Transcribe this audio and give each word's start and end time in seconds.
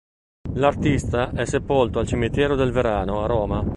L'artista 0.53 1.29
è 1.31 1.45
sepolto 1.45 1.99
al 1.99 2.07
Cimitero 2.07 2.55
del 2.55 2.71
Verano, 2.71 3.21
a 3.21 3.27
Roma. 3.27 3.63